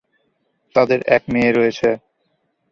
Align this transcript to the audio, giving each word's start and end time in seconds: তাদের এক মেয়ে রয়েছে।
তাদের 0.75 0.99
এক 1.07 1.23
মেয়ে 1.33 1.51
রয়েছে। 1.51 1.89